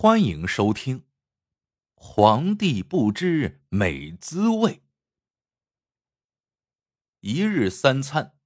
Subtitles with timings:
[0.00, 1.00] 欢迎收听
[1.96, 4.74] 《皇帝不知美滋味》。
[7.18, 8.38] 一日三餐：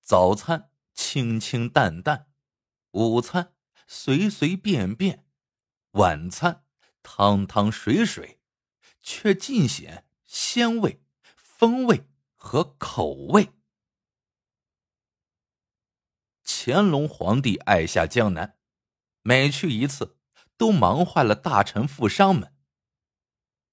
[0.00, 2.32] 早餐清清淡淡，
[2.92, 3.52] 午餐
[3.86, 5.26] 随随便便，
[5.90, 6.64] 晚餐
[7.02, 8.40] 汤汤水水，
[9.02, 11.04] 却尽显鲜味、
[11.36, 13.50] 风味和口味。
[16.42, 18.58] 乾隆皇帝爱下江南，
[19.20, 20.15] 每去一次，
[20.56, 22.52] 都忙坏了大臣富商们。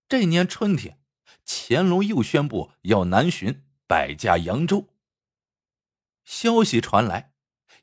[0.08, 1.00] 这年春天，
[1.46, 4.90] 乾隆又宣布要南巡，百驾扬州。
[6.23, 7.34] 消息传来，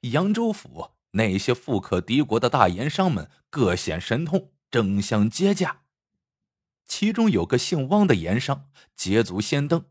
[0.02, 5.82] 扬州府那些富可敌国的大盐商们各显神通，争相接驾。
[6.86, 9.86] 其中有个姓汪的盐商捷足先登，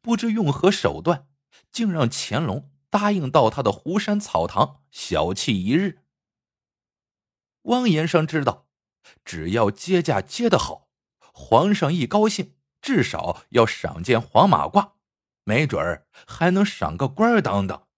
[0.00, 1.28] 不知用何手段，
[1.70, 2.70] 竟让乾隆。
[2.90, 6.06] 答应到他的湖山草堂小憩一日。
[7.62, 8.66] 汪延生知道，
[9.24, 10.88] 只要接驾接得好，
[11.32, 14.92] 皇上一高兴，至少要赏件黄马褂，
[15.44, 17.88] 没准儿还能赏个官当当，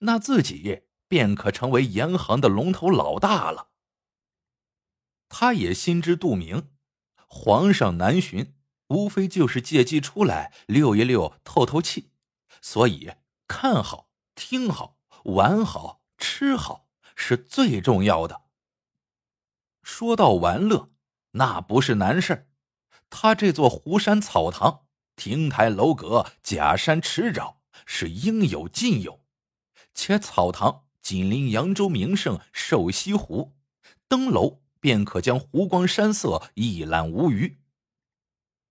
[0.00, 3.68] 那自己便可成为盐行的龙头老大了。
[5.28, 6.70] 他也心知肚明，
[7.26, 8.54] 皇上南巡，
[8.88, 12.10] 无非就是借机出来溜一溜、透透气，
[12.60, 13.12] 所以
[13.46, 14.10] 看好。
[14.34, 18.44] 听好，玩好，吃好是最重要的。
[19.82, 20.90] 说到玩乐，
[21.32, 22.48] 那不是难事
[23.10, 29.20] 他这座湖山草堂，亭台楼阁，假山池沼，是应有尽有。
[29.92, 33.52] 且草堂紧邻扬州名胜瘦西湖，
[34.08, 37.58] 登楼便可将湖光山色一览无余。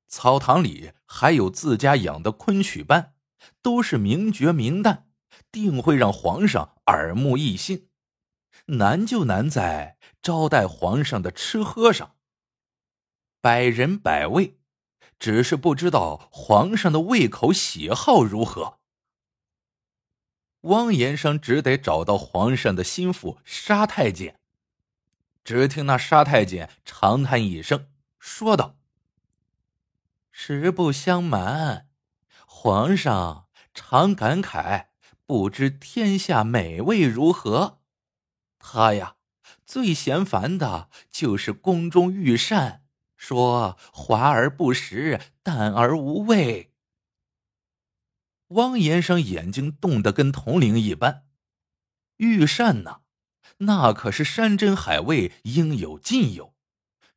[0.08, 3.14] 草堂里还有自家养的昆曲班，
[3.62, 5.04] 都是名角名旦。
[5.52, 7.88] 定会让皇上耳目一新，
[8.67, 12.16] 难就难在招待皇上的吃喝上。
[13.41, 14.59] 百人百味，
[15.19, 18.80] 只是不知道皇上的胃口喜好如何。
[20.61, 24.39] 汪延生只得找到皇上的心腹沙太监。
[25.43, 27.87] 只听那沙太监长叹一声，
[28.20, 28.77] 说道
[30.31, 31.89] ：“实不相瞒，
[32.45, 34.89] 皇上常感慨。”
[35.26, 37.80] 不知天下美味如何？
[38.61, 39.17] 他呀，
[39.66, 42.83] 最嫌烦的就是宫中御膳，
[43.17, 46.73] 说华而不实，淡而无味。
[48.50, 51.26] 汪延生眼睛瞪得跟铜铃一般。
[52.17, 53.02] 御膳呢，
[53.60, 56.55] 那可是山珍海味，应有尽有。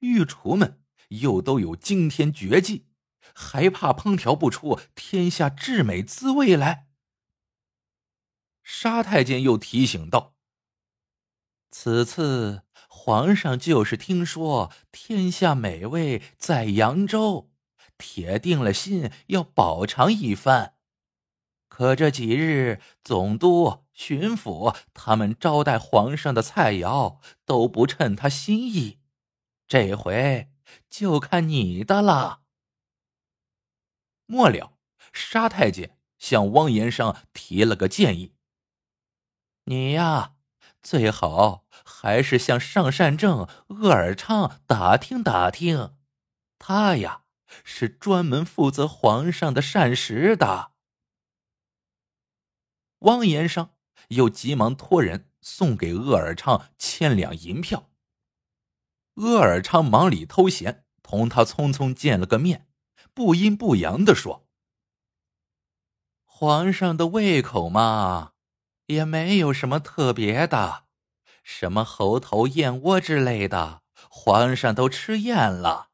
[0.00, 2.86] 御厨们又都有惊天绝技，
[3.34, 6.88] 还怕烹调不出天下至美滋味来？
[8.62, 10.33] 沙太监又提醒道
[11.76, 17.50] ：“此次皇上就是听说天下美味在扬州，
[17.98, 20.76] 铁定了心要饱尝一番。
[21.68, 29.00] 可这几日总督、巡抚他们招待皇上的菜肴都不称他心意，
[29.66, 30.52] 这回
[30.88, 32.42] 就看你的了。”
[34.26, 34.78] 末了，
[35.12, 38.36] 沙太监向汪延生提了个建议。
[39.64, 40.33] 你呀，
[40.84, 45.96] 最好还是向上善政、鄂尔昌打听打听，
[46.58, 47.22] 他呀
[47.64, 50.72] 是专门负责皇上的膳食的。
[52.98, 53.70] 汪延商
[54.08, 57.90] 又急忙托人送给鄂尔昌千两银票。
[59.14, 62.68] 鄂尔昌忙里偷闲，同他匆匆见了个面，
[63.14, 64.46] 不阴不阳的说
[66.24, 68.32] ：“皇上的胃口嘛。”
[68.86, 70.84] 也没有什么特别的，
[71.42, 75.90] 什么猴头、燕窝之类的，皇上都吃厌了。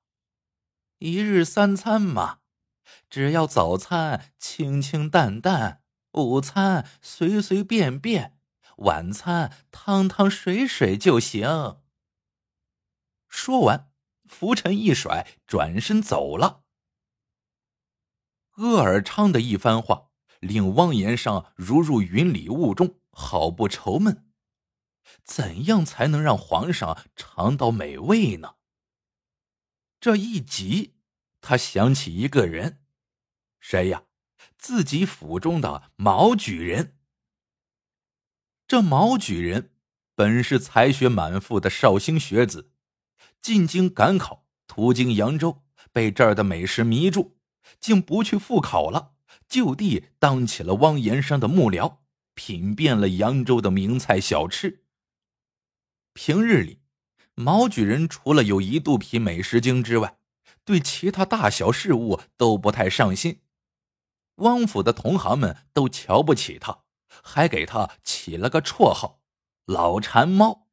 [0.99, 2.41] 一日三餐嘛，
[3.09, 8.39] 只要早餐清清淡淡，午餐随随便便，
[8.79, 11.81] 晚餐汤汤水水就行。
[13.29, 13.91] 说完，
[14.29, 16.65] 拂尘一甩，转身走了。
[18.57, 20.10] 鄂尔昌的一番话。
[20.41, 24.27] 令汪延上如入云里雾中，好不愁闷。
[25.25, 28.57] 怎样才能让皇上尝到美味呢？
[29.99, 30.97] 这一急，
[31.41, 32.83] 他想起一个人，
[33.59, 34.05] 谁呀？
[34.57, 36.99] 自己府中的毛举人。
[38.67, 39.75] 这毛举人
[40.15, 42.73] 本是才学满腹的绍兴学子，
[43.43, 45.63] 进京赶考，途经扬州，
[45.93, 47.39] 被这儿的美食迷住，
[47.81, 49.17] 竟不去复考了。
[49.51, 51.97] 就地当起了汪延山的幕僚，
[52.35, 54.85] 品遍了扬州的名菜小吃。
[56.15, 56.81] 平日里，
[57.35, 60.19] 毛举人除了有一肚皮美食精之外，
[60.65, 63.41] 对其他大小事务都不太上心。
[64.37, 69.21] 汪府的同行们都瞧不起他，还给他起了个绰号
[69.67, 70.69] “老馋猫”。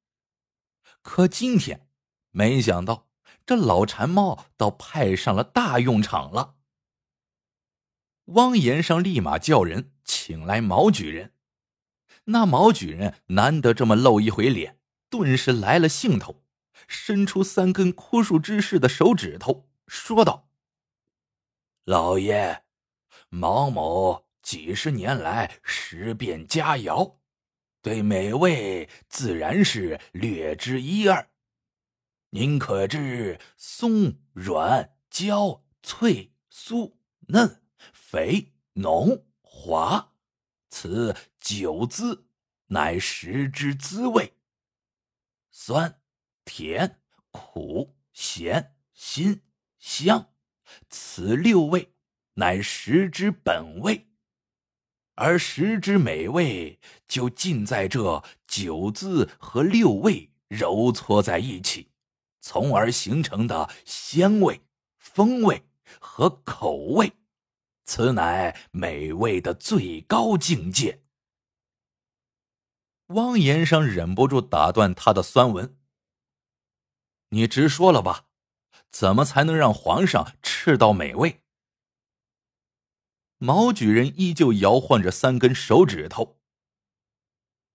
[1.02, 1.88] 可今天，
[2.30, 3.08] 没想到
[3.44, 6.57] 这老馋猫倒派上了大用场了。
[8.28, 11.34] 汪延生立马叫人请来毛举人。
[12.26, 14.78] 那毛举人难得这么露一回脸，
[15.10, 16.44] 顿时来了兴头，
[16.88, 20.50] 伸出三根枯树之势的手指头，说道
[21.86, 22.64] ：“老爷。”
[23.30, 27.16] 毛某几十年来食遍佳肴，
[27.82, 31.30] 对美味自然是略知一二。
[32.30, 36.94] 您可知松软焦脆酥
[37.28, 37.62] 嫩
[37.94, 40.14] 肥浓滑，
[40.70, 42.28] 此九滋
[42.68, 44.34] 乃食之滋味。
[45.52, 46.02] 酸、
[46.46, 47.02] 甜、
[47.32, 49.42] 苦、咸、辛、
[49.78, 50.34] 香，
[50.90, 51.94] 此六味。
[52.40, 54.12] 乃食之本味，
[55.16, 61.90] 而食之美味就尽在这九滋和六味揉搓在一起，
[62.40, 64.62] 从而形成的鲜味、
[65.00, 65.64] 风味
[66.00, 67.12] 和口味，
[67.88, 71.04] 此乃美味的最高境界。
[73.08, 75.80] 汪延生忍不住打断他的酸文
[77.32, 78.26] ：“你直说了吧，
[78.92, 81.42] 怎么才能让皇上吃到美味？”
[83.40, 86.42] 毛举人依旧摇晃着三根手指头。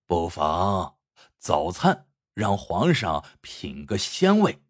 [0.05, 0.99] 不妨
[1.39, 4.61] 早餐让皇上品个鲜味，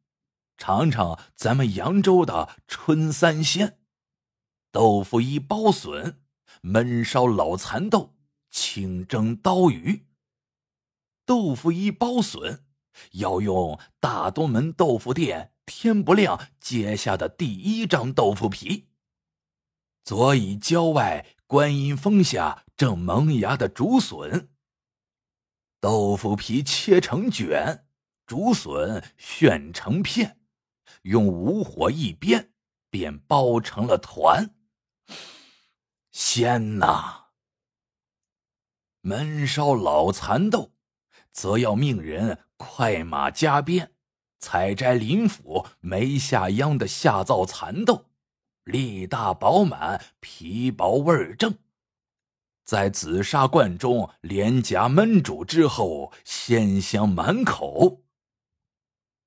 [0.58, 3.83] 尝尝咱们扬州的春三鲜：
[4.74, 6.20] 豆腐一包笋、
[6.64, 8.16] 焖烧老蚕豆、
[8.50, 10.08] 清蒸刀鱼。
[11.28, 12.66] 豆腐一包笋
[13.12, 18.88] 要用大东门豆腐店天不亮揭下的第一张豆腐皮。
[20.04, 24.50] 佐以郊外观音峰下正萌芽的竹笋，
[25.80, 27.86] 豆腐皮切成卷，
[28.26, 30.40] 竹笋旋成片，
[31.04, 32.50] 用武火一煸，
[32.90, 34.56] 便包成了团。
[36.12, 37.26] 鲜呐！
[39.02, 40.72] 焖烧老蚕豆，
[41.32, 43.94] 则要命人快马加鞭，
[44.38, 48.06] 采摘林府没下秧的下造蚕豆。
[48.64, 51.58] 力大饱满，皮薄味儿正，
[52.64, 58.04] 在紫砂罐中连夹焖煮之后，鲜香满口。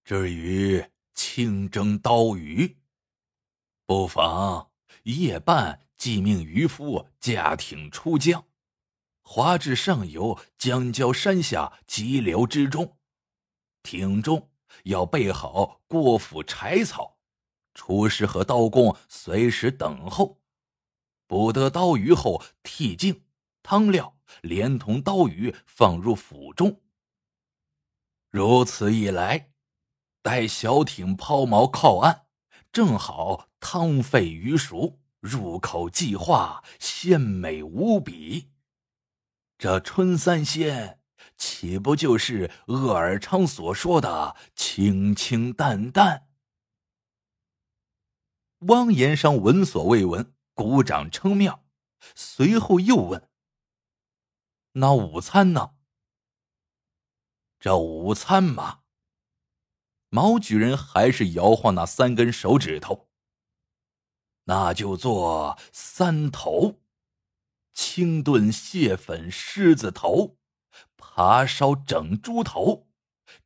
[0.05, 0.83] 至于
[1.13, 2.79] 清蒸刀鱼，
[3.85, 4.71] 不妨
[5.15, 8.45] 夜半即命渔夫驾艇出江，
[9.23, 12.97] 划至上游江郊山下急流之中，
[13.83, 14.51] 艇中
[14.85, 17.19] 要备好过釜柴草。
[17.73, 20.41] 厨师和刀工随时等候，
[21.27, 23.23] 捕得刀鱼后剔净，
[23.63, 26.81] 汤料连同刀鱼放入釜中。
[28.31, 29.53] 如此一来，
[30.21, 32.26] 待小艇抛锚靠岸，
[32.77, 38.51] 正好汤沸鱼熟，入口即化，鲜美无比。
[39.57, 41.01] 这春三鲜，
[41.39, 46.29] 岂不就是鄂尔昌所说的清清淡淡？
[48.59, 51.65] 汪延生闻所未闻，鼓掌称妙，
[52.15, 53.31] 随后又问
[54.73, 55.71] ：“那午餐呢？”
[57.59, 58.81] 这午餐嘛，
[60.09, 63.09] 毛举人还是摇晃那三根手指头。
[64.45, 66.81] 那就做三头：
[67.73, 70.37] 清炖蟹粉狮子头，
[70.97, 72.87] 扒烧整猪头，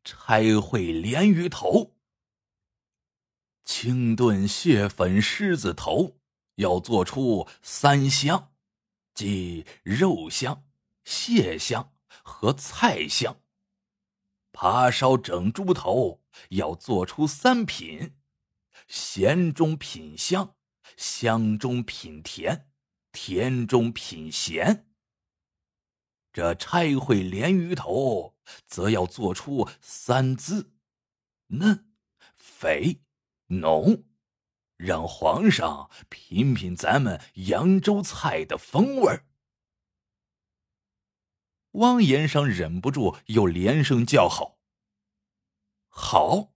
[0.05, 1.97] 拆烩鲢鱼头。
[3.65, 6.19] 清炖蟹粉狮子头
[6.57, 8.53] 要做出三香，
[9.15, 10.65] 即肉香、
[11.05, 13.37] 蟹香和菜香；
[14.53, 18.17] 扒烧整猪头要做出三品，
[18.89, 20.57] 咸中品香，
[20.97, 22.69] 香中品甜，
[23.13, 24.89] 甜中品咸。
[26.33, 30.73] 这拆烩鲢鱼头则要做出三滋：
[31.49, 31.93] 嫩、
[32.35, 33.03] 肥。
[33.53, 34.05] 浓，
[34.77, 39.27] 让皇上品品咱们扬州菜的风味儿。
[41.73, 44.60] 汪延生忍不住又连声叫好
[45.91, 46.55] ：“好！”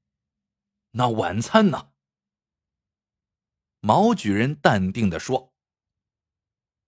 [0.97, 1.91] 那晚餐呢？
[3.81, 5.53] 毛举人淡定的说：“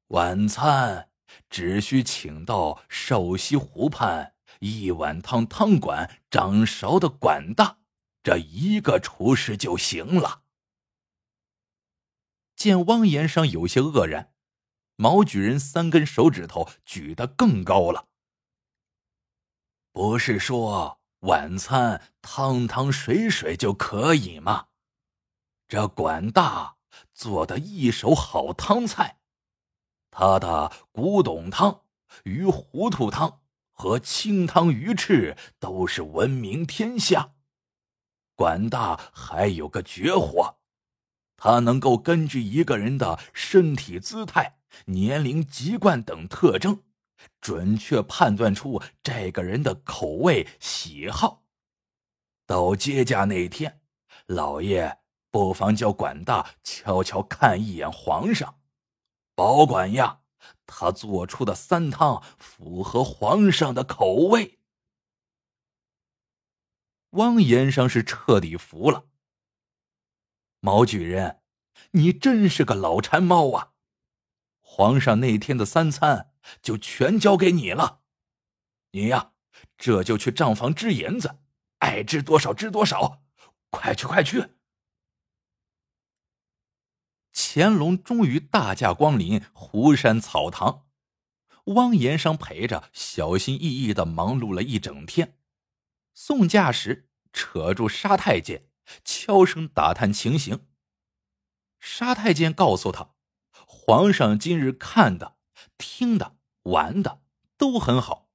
[0.09, 1.11] 晚餐
[1.51, 7.81] 只需请到瘦西湖畔一碗汤汤馆掌勺的管大。”
[8.23, 10.43] 这一个厨师就行了。
[12.57, 14.33] 见汪延生有些愕然，
[14.97, 18.09] 毛举人三根手指头举得更高了。
[19.93, 24.67] 不是说晚餐汤汤水水就可以吗？
[25.67, 26.77] 这管大
[27.13, 29.19] 做的一手好汤菜，
[30.13, 31.83] 他的古董汤、
[32.23, 33.41] 鱼糊涂汤
[33.73, 37.33] 和清汤鱼翅都是闻名天下。
[38.37, 40.59] 管大还有个绝活，
[41.37, 46.85] 他能够根据一个人的身体姿态、年龄、籍贯等特征。
[47.41, 51.45] 准确判断出这个人的口味喜好。
[52.47, 53.81] 到接驾那天，
[54.27, 54.99] 老爷
[55.31, 58.61] 不妨叫管大悄悄看一眼皇上，
[59.35, 60.21] 保管呀，
[60.67, 64.61] 他做出的三汤符合皇上的口味。
[67.11, 69.07] 汪延生是彻底服了。
[70.61, 71.41] 毛举人，
[71.93, 73.73] 你真是个老馋猫啊！
[74.61, 76.33] 皇上那天的三餐。
[76.63, 78.03] 就全交给你了，
[78.93, 79.33] 你呀，
[79.77, 81.39] 这就去账房支银子，
[81.79, 83.23] 爱支多少支多少，
[83.71, 84.51] 快去快去！
[87.33, 90.87] 乾隆终于大驾光临湖山草堂，
[91.65, 95.39] 汪延生陪着，小心翼翼的忙碌了一整天。
[96.15, 98.71] 送驾时，扯住沙太监，
[99.05, 100.67] 悄声打探情形。
[101.79, 103.15] 沙太监告诉他，
[103.67, 105.37] 皇上今日看的、
[105.77, 106.36] 听的。
[106.67, 107.23] 玩的
[107.57, 108.29] 都很好，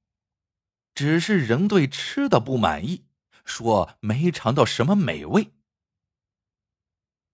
[0.94, 3.06] 只是仍对吃的不满意，
[3.44, 5.52] 说没尝到什么美味。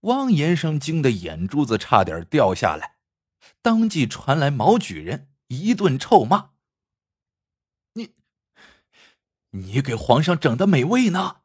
[0.03, 2.99] 汪延生惊得眼珠子差点掉下来，
[3.61, 6.53] 当即传来毛举人一顿臭骂
[7.95, 8.15] ：“你，
[9.51, 11.43] 你给皇上整的美味呢？”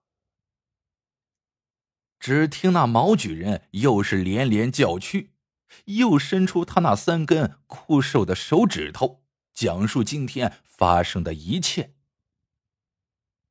[2.19, 5.33] 只听那毛举人又是连连叫屈，
[5.86, 9.23] 又伸出他那三根枯瘦的手指头。
[9.53, 11.93] 讲述今天发生的一切。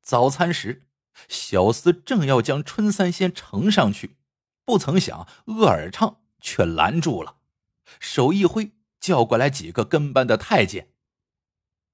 [0.01, 0.87] 早餐时，
[1.29, 4.17] 小厮正要将春三鲜盛上去，
[4.65, 7.37] 不曾想鄂尔畅却拦住了，
[7.99, 10.89] 手一挥，叫过来几个跟班的太监，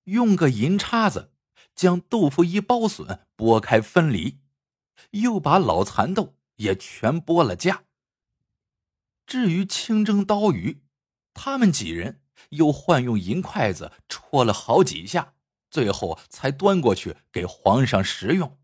[0.05, 1.31] 用个银叉子
[1.75, 4.39] 将豆腐一包笋剥开分离，
[5.11, 7.83] 又把老蚕豆也全剥了架。
[9.27, 10.81] 至于清蒸刀鱼，
[11.35, 12.21] 他们几人。
[12.49, 15.35] 又换用银筷子戳了好几下，
[15.69, 18.57] 最后才端过去给皇上食用。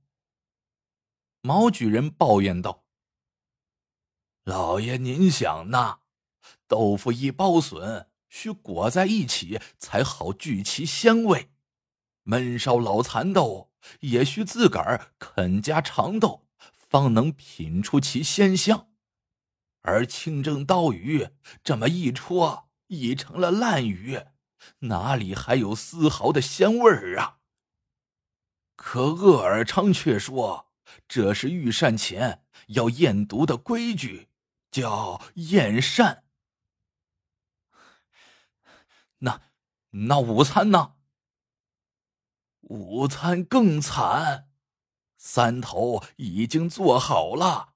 [1.42, 2.86] 毛举人抱怨道
[4.44, 6.00] ：“老爷，您想呐，
[6.68, 11.50] 豆腐一包笋需裹在一起才好聚其鲜味；
[12.26, 18.88] 焖烧老蚕豆也需自个儿啃夹长豆，方能品出其鲜香；
[19.82, 21.30] 而清蒸刀鱼
[21.64, 24.26] 这么一戳。”已成了烂鱼，
[24.80, 27.40] 哪里还有丝毫的鲜味儿啊？
[28.76, 30.72] 可鄂尔昌却说
[31.08, 34.30] 这是御膳前要验毒的规矩，
[34.70, 36.24] 叫验膳。
[39.20, 39.42] 那
[39.90, 40.96] 那午餐呢？
[42.62, 44.50] 午餐更惨，
[45.18, 47.74] 三头已经做好了。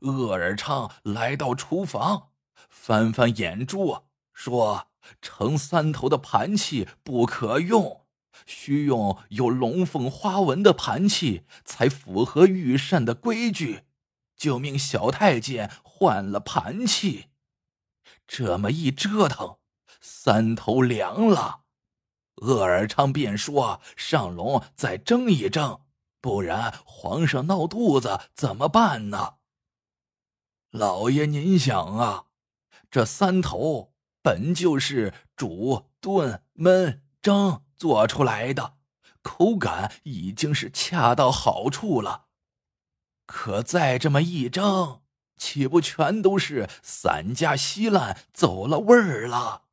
[0.00, 2.32] 鄂尔昌来到厨房，
[2.68, 4.09] 翻翻眼珠。
[4.40, 4.88] 说
[5.20, 8.06] 盛三头的盘器不可用，
[8.46, 13.82] 需用有龙凤花纹的盘器才符合御膳的规矩，
[14.34, 17.26] 就命小太监换了盘器。
[18.26, 19.58] 这么一折腾，
[20.00, 21.64] 三头凉了。
[22.36, 25.82] 鄂尔昌便说：“上龙再蒸一蒸，
[26.22, 29.34] 不然皇上闹肚子怎么办呢？”
[30.72, 32.24] 老爷，您想啊，
[32.90, 33.92] 这三头。
[34.22, 38.76] 本就是煮、炖、焖、蒸做出来的，
[39.22, 42.26] 口感已经是恰到好处了。
[43.26, 45.02] 可再这么一蒸，
[45.36, 49.64] 岂不全都是散架稀烂，走了味儿了？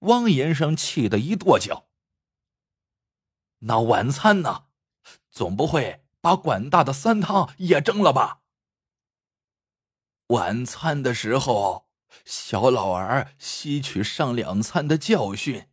[0.00, 1.88] 汪延生气得一跺脚。
[3.60, 4.64] 那晚餐呢？
[5.30, 8.40] 总不会把管大的三汤也蒸了吧？
[10.28, 11.89] 晚餐的时候。
[12.24, 15.68] 小老儿吸取上两餐的教训，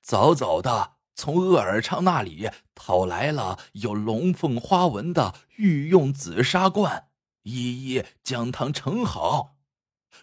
[0.00, 7.08] 早早的从鄂尔昌那里讨来了有龙凤花纹的御用紫砂罐，
[7.42, 9.56] 一一将汤盛好。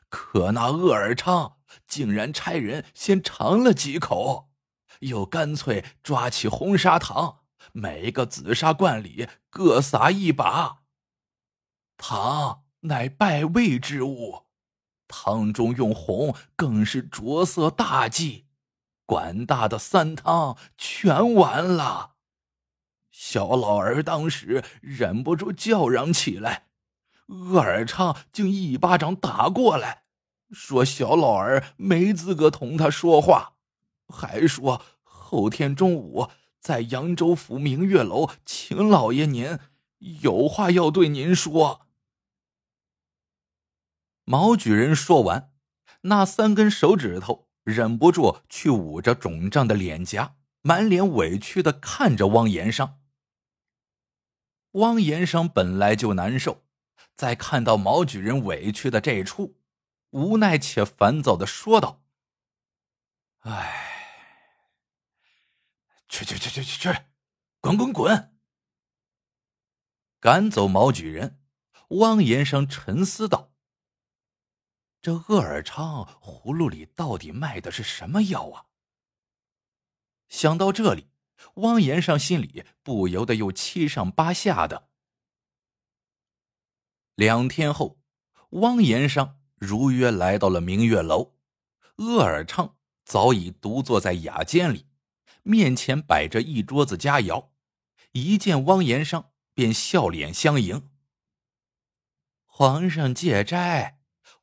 [0.09, 1.57] 可那鄂尔昌
[1.87, 4.49] 竟然差人先尝了几口，
[4.99, 7.39] 又干脆抓起红砂糖，
[7.73, 10.83] 每个紫砂罐里各撒一把。
[11.97, 14.44] 糖乃败胃之物，
[15.07, 18.45] 汤中用红更是着色大忌。
[19.05, 22.13] 管大的三汤全完了。
[23.11, 26.65] 小老儿当时忍不住叫嚷起来，
[27.27, 30.03] 鄂尔昌竟一巴掌打过来，
[30.51, 33.53] 说小老儿没资格同他说话，
[34.07, 39.59] 还说后天中午在扬州府明月楼请老爷您
[39.99, 41.84] 有话要对您说。
[44.25, 45.53] 毛举人说完，
[46.01, 52.99] 那三根手指头忍不住去捂着肿胀的脸颊，满脸委屈的看着汪延商。
[54.71, 56.65] 汪延生本来就难受，
[57.15, 59.57] 在看到毛举人委屈的这一出，
[60.09, 62.03] 无奈且烦躁的说道
[63.45, 64.01] ：“哎，
[66.09, 66.99] 去去去去去去，
[67.61, 68.35] 滚滚滚！”
[70.19, 71.39] 赶走毛举人，
[71.89, 73.53] 汪延生沉思道
[75.05, 78.65] ：“这鄂尔昌葫芦里到底卖的是什么药啊？”
[80.27, 81.11] 想到这里。
[81.55, 84.89] 汪延上心里不由得又七上八下的。
[87.13, 87.99] 两天后，
[88.51, 91.35] 汪延上如约来到了明月楼，
[91.97, 94.87] 鄂尔昌早已独坐在雅间里，
[95.43, 97.49] 面前摆着一桌子佳肴，
[98.13, 100.89] 一见汪延上便笑脸相迎。
[102.45, 103.94] 皇上借斋，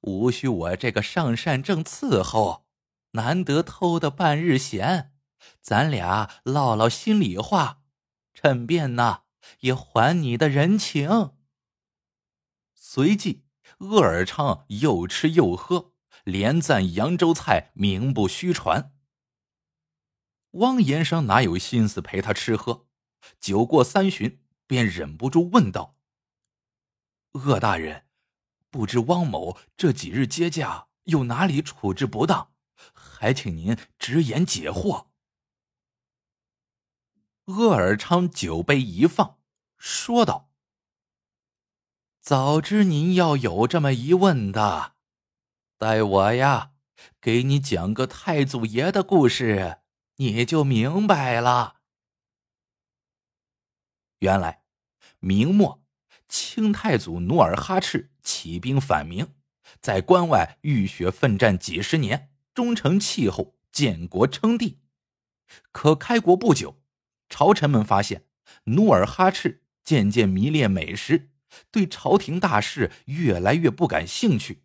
[0.03, 2.67] 无需我这个上善正伺候，
[3.13, 5.15] 难得偷的半日闲。
[5.61, 7.83] 咱俩唠唠心里话，
[8.33, 9.23] 趁便呢
[9.61, 11.35] 也还你的人情。
[12.75, 13.45] 随即，
[13.79, 15.93] 鄂尔昌又吃又喝，
[16.25, 18.95] 连赞扬州菜名不虚传。
[20.53, 22.87] 汪延生哪有心思陪他吃喝？
[23.41, 25.97] 酒过三巡，便忍不住问道
[27.33, 28.05] ：“鄂大人，
[28.73, 32.51] 不知汪某这几日接驾有哪里处置不当？
[32.93, 35.07] 还请您直言解惑。”
[37.47, 39.39] 鄂尔昌酒杯一放，
[39.77, 40.51] 说道
[42.23, 44.95] ：“早知您要有这么一问的，
[45.77, 46.73] 待我呀，
[47.21, 49.83] 给你讲个太祖爷的故事，
[50.17, 51.81] 你就明白了。
[54.21, 54.63] 原来，
[55.19, 55.82] 明末
[56.33, 59.35] 清太祖努尔哈赤起兵反明，
[59.83, 64.79] 在关外浴血奋战几十年，终成气候，建国称帝。
[65.73, 66.81] 可开国不久。”
[67.29, 68.25] 朝臣们发现，
[68.65, 71.29] 努尔哈赤渐渐迷恋美食，
[71.71, 74.63] 对朝廷大事越来越不感兴趣。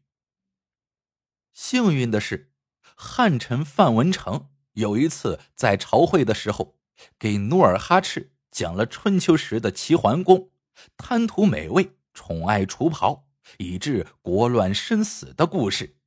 [1.51, 2.53] 幸运的是，
[2.95, 6.77] 汉臣范文成有一次在朝会的时候，
[7.19, 10.49] 给努尔哈赤讲了春秋时的齐桓公
[10.97, 15.97] 贪图美味、宠爱厨袍，以致国乱身死的故事。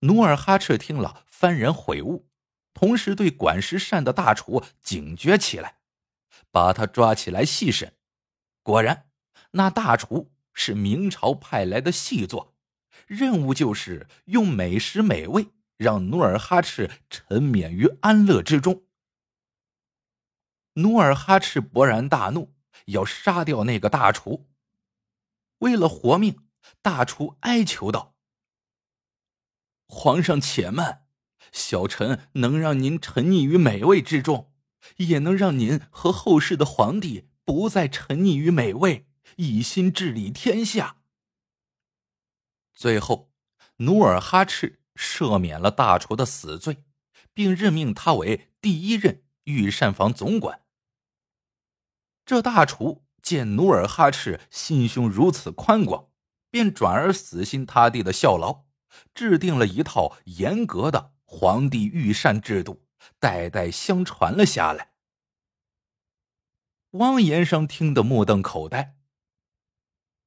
[0.00, 2.28] 努尔哈赤听了，幡然悔悟。
[2.74, 5.78] 同时，对管食膳的大厨警觉起来，
[6.50, 7.94] 把他抓起来细审。
[8.62, 9.08] 果然，
[9.52, 12.54] 那大厨是明朝派来的细作，
[13.06, 18.84] 任务就是用美食美味让努尔哈赤沉湎于安乐之中。
[20.74, 22.54] 努尔哈赤勃然大怒，
[22.86, 24.48] 要杀掉那个大厨。
[25.58, 26.48] 为了活命，
[26.82, 28.16] 大厨哀求道
[29.86, 31.04] ：“皇上且慢。”
[31.52, 34.52] 小臣能让您沉溺于美味之中，
[34.96, 40.96] 也能让您和后世的皇帝不再沉溺于美味，一心治理天下。
[42.74, 43.32] 最后，
[43.76, 46.84] 努尔哈赤赦免了大厨的死罪，
[47.32, 50.65] 并任命他为第一任御膳房总管。
[52.26, 56.10] 这大厨见努尔哈赤心胸如此宽广，
[56.50, 58.64] 便转而死心塌地的效劳，
[59.14, 61.14] 制定了一套严格的。
[61.28, 62.84] 皇帝御膳制度
[63.18, 64.92] 代代相传了下来。
[66.92, 68.96] 汪延生听得目瞪口呆。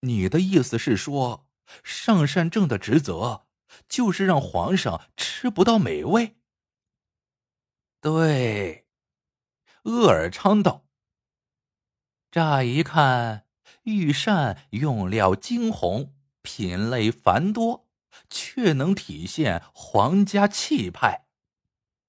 [0.01, 1.47] 你的意思是说，
[1.83, 3.47] 上善政的职责
[3.87, 6.35] 就是让皇上吃不到美味？
[8.01, 8.85] 对，
[9.83, 10.88] 鄂尔昌道。
[12.31, 13.45] 乍一看，
[13.83, 17.87] 御膳用料精红，品类繁多。
[18.29, 21.25] 却能体现皇家气派，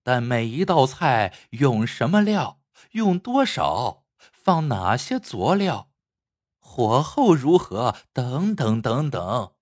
[0.03, 2.61] 但每一道菜用什么料，
[2.93, 5.91] 用多少，放哪些佐料，
[6.59, 9.53] 火候如何，等等等等，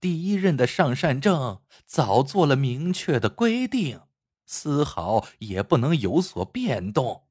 [0.00, 4.02] 第一任的上善正早做了明确的规定，
[4.44, 7.25] 丝毫也不能有所变动。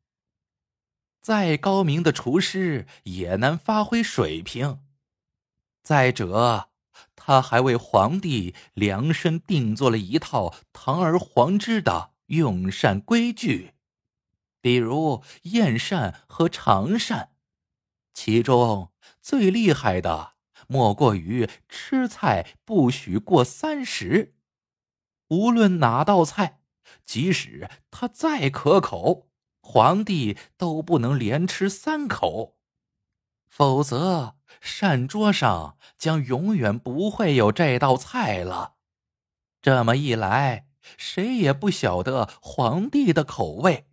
[1.25, 4.83] 再高明的厨师也难发挥水平。
[5.81, 6.69] 再者，
[7.15, 13.73] 他还为皇帝量身定做了一套堂而皇之的用膳规矩，
[14.61, 17.31] 比如宴膳和尝膳，
[18.13, 20.33] 其中最厉害的
[20.67, 24.35] 莫过于吃菜不许过三十。
[25.29, 26.59] 无论哪道菜，
[27.03, 29.31] 即使它再可口，
[29.67, 32.55] 皇帝都不能连吃三口，
[33.49, 34.35] 否则。
[34.61, 38.75] 膳桌上将永远不会有这道菜了。
[39.61, 43.87] 这么一来，谁也不晓得皇帝的口味，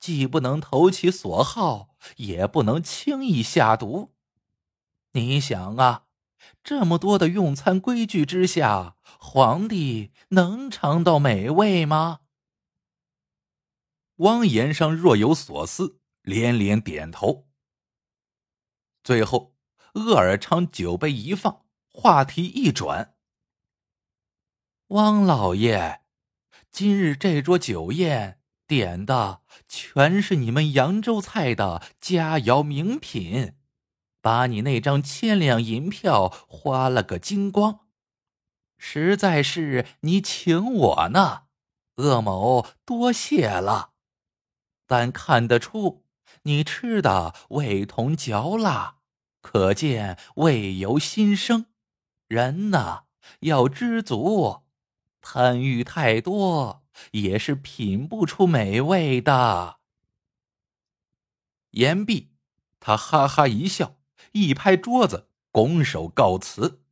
[0.00, 4.12] 既不能投其所好，也不能轻易下毒。
[5.12, 6.04] 你想啊，
[6.64, 12.20] 这么多的用餐规矩之下，皇帝能尝到美味吗？
[14.16, 17.48] 汪延商若有所思，连连点头。
[19.02, 19.54] 最后。
[19.96, 23.14] 鄂尔昌酒杯一放，话题一转。
[24.88, 26.02] 汪老爷，
[26.70, 33.54] 今日这桌酒宴点的全是你们扬州菜的佳肴名品，
[34.20, 37.86] 把你那张千两银票花了个精光，
[38.76, 41.44] 实在是你请我呢，
[41.94, 43.94] 鄂某多谢了。
[44.86, 46.04] 但看得出
[46.42, 48.96] 你吃的味同嚼蜡。
[49.40, 51.66] 可见味由心生，
[52.26, 53.04] 人呐
[53.40, 54.62] 要知足，
[55.20, 59.78] 贪欲太多也是品不出美味的。
[61.70, 62.32] 言毕，
[62.80, 63.98] 他哈哈一笑，
[64.32, 66.82] 一拍桌子，拱手告辞。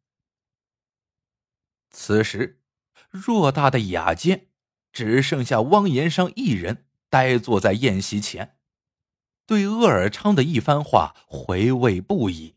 [1.90, 2.60] 此时，
[3.10, 4.48] 偌大的雅间
[4.92, 8.58] 只剩下汪延商一人呆坐在宴席前。
[9.46, 12.56] 对鄂尔昌的一番话回味不已。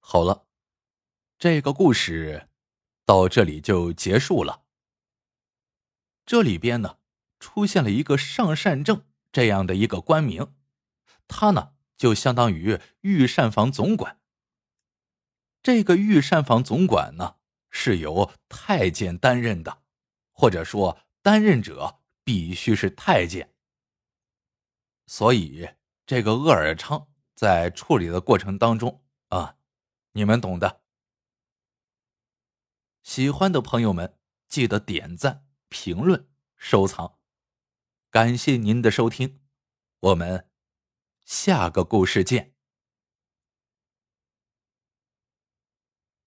[0.00, 0.46] 好了，
[1.38, 2.50] 这个故事
[3.06, 4.64] 到这里就结束了。
[6.26, 6.98] 这里边呢，
[7.40, 10.54] 出现了一个上善正这样的一个官名，
[11.26, 14.20] 他呢就相当于御膳房总管。
[15.62, 17.36] 这个御膳房总管呢
[17.70, 19.81] 是由太监担任的，
[20.32, 22.00] 或者说担任者。
[22.24, 23.52] 必须是太监，
[25.08, 25.68] 所以
[26.06, 29.56] 这个鄂尔昌在处理的过程当中啊，
[30.12, 30.82] 你们懂的。
[33.02, 37.18] 喜欢的朋友们记得点赞、评论、收藏，
[38.08, 39.40] 感谢您的收听，
[39.98, 40.48] 我们
[41.24, 42.51] 下个故事见。